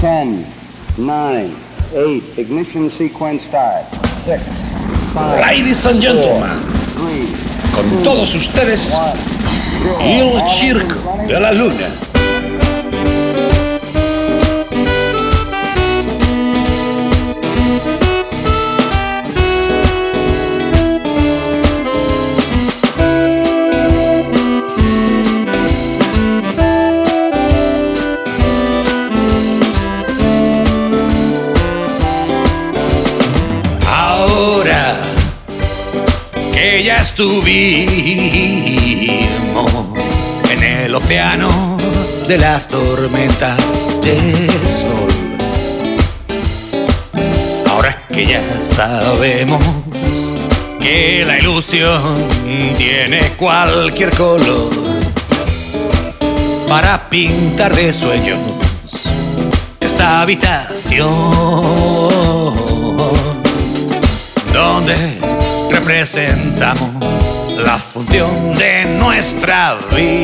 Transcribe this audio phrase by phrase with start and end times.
[0.00, 0.46] 10,
[0.96, 1.56] 9,
[1.94, 3.84] 8, ignition sequence start.
[4.24, 4.42] 6,
[5.12, 6.58] 5, Ladies and gentlemen,
[6.96, 12.09] 3, con todos ustedes, 1, El Circo de la Luna.
[36.60, 37.88] Que ya estuvimos
[40.50, 41.78] en el océano
[42.28, 43.56] de las tormentas
[44.02, 44.18] de
[44.68, 45.08] sol.
[47.66, 49.64] Ahora que ya sabemos
[50.82, 52.28] que la ilusión
[52.76, 54.70] tiene cualquier color
[56.68, 58.38] para pintar de sueños
[59.80, 61.08] esta habitación
[64.52, 65.29] donde
[65.90, 66.88] representamos
[67.56, 70.14] la función de nuestra vida.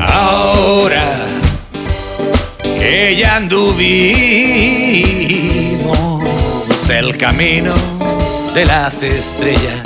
[0.00, 1.04] Ahora
[2.80, 3.70] que ya anduvimos
[6.90, 7.74] el camino
[8.52, 9.82] de las estrellas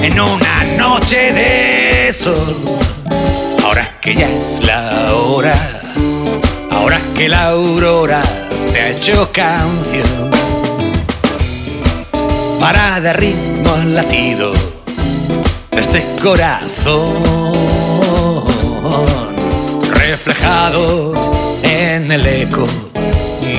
[0.00, 2.78] en una noche de sol,
[3.62, 5.54] ahora que ya es la hora
[6.70, 8.22] Ahora que la aurora
[8.72, 10.30] se ha hecho canción
[12.58, 14.54] para dar ritmo al latido
[15.72, 17.12] de este corazón
[19.92, 21.12] reflejado
[21.62, 22.66] en el eco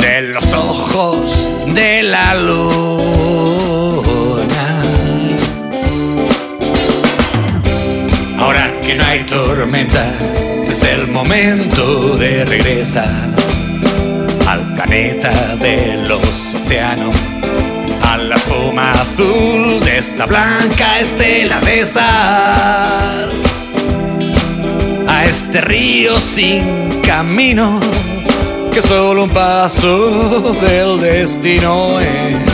[0.02, 3.24] de los ojos de la luna.
[8.40, 10.08] Ahora que no hay tormentas,
[10.68, 13.44] es el momento de regresar
[14.54, 17.16] al planeta de los océanos,
[18.08, 23.32] a la espuma azul de esta blanca estela de sal,
[25.08, 27.80] a este río sin camino
[28.72, 32.53] que solo un paso del destino es.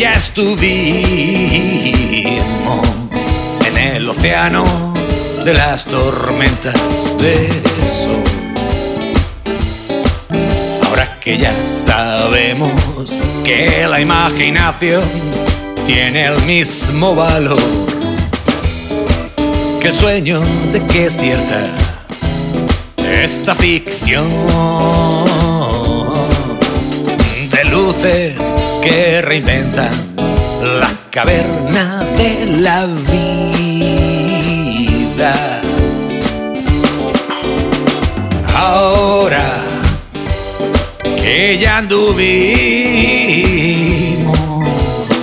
[0.00, 0.80] Ya estuvimos
[3.66, 4.64] en el océano
[5.44, 6.74] de las tormentas
[7.18, 7.50] de
[7.84, 8.24] sol.
[10.86, 12.72] Ahora que ya sabemos
[13.44, 15.02] que la imaginación
[15.86, 17.60] tiene el mismo valor
[19.82, 20.40] que el sueño
[20.72, 21.60] de que es cierta
[22.96, 24.26] esta ficción
[27.50, 29.90] de luces que reinventan
[30.80, 33.32] la caverna de la vida.
[38.54, 39.44] Ahora
[41.22, 42.18] que ya anduvimos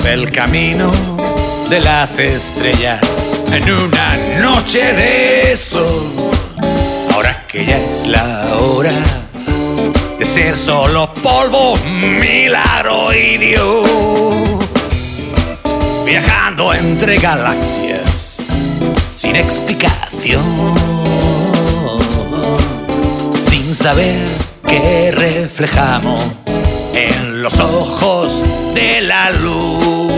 [0.06, 0.92] el camino
[1.70, 3.02] de las estrellas
[3.52, 6.32] en una noche de sol.
[7.14, 8.94] Ahora que ya es la hora
[10.56, 13.90] solo polvo, milagro y Dios.
[16.06, 18.48] Viajando entre galaxias
[19.12, 20.76] sin explicación,
[23.42, 24.28] sin saber
[24.68, 26.24] qué reflejamos
[26.94, 28.44] en los ojos
[28.76, 30.14] de la luna.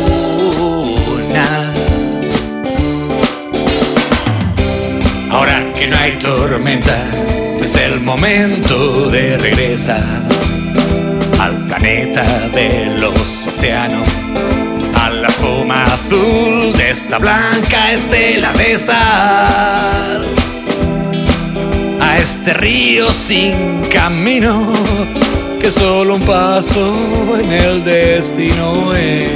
[5.32, 10.04] Ahora que no hay tormentas, es el momento de regresar
[11.40, 14.08] al planeta de los océanos,
[14.96, 20.26] a la espuma azul de esta blanca estela de sal,
[22.00, 24.74] a este río sin camino
[25.60, 29.32] que solo un paso en el destino es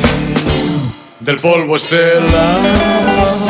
[1.20, 3.43] del polvo estelar.